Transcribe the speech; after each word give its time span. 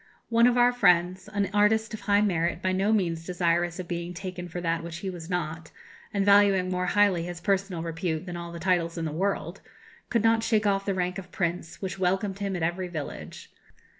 One 0.29 0.47
of 0.47 0.57
our 0.57 0.73
friends, 0.73 1.27
an 1.31 1.51
artist 1.53 1.93
of 1.93 1.99
high 2.01 2.21
merit, 2.21 2.59
by 2.59 2.71
no 2.71 2.91
means 2.91 3.23
desirous 3.23 3.77
of 3.77 3.87
being 3.87 4.15
taken 4.15 4.47
for 4.47 4.59
that 4.59 4.83
which 4.83 4.97
he 4.97 5.11
was 5.11 5.29
not, 5.29 5.69
and 6.11 6.25
valuing 6.25 6.71
more 6.71 6.87
highly 6.87 7.21
his 7.25 7.39
personal 7.39 7.83
repute 7.83 8.25
than 8.25 8.35
all 8.35 8.51
the 8.51 8.57
titles 8.59 8.97
in 8.97 9.05
the 9.05 9.11
world, 9.11 9.61
could 10.09 10.23
not 10.23 10.41
shake 10.41 10.65
off 10.65 10.85
the 10.85 10.95
rank 10.95 11.19
of 11.19 11.31
prince, 11.31 11.83
which 11.83 11.99
welcomed 11.99 12.39
him 12.39 12.55
at 12.55 12.63
every 12.63 12.87
village. 12.87 13.51